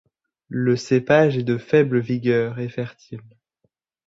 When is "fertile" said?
2.69-3.21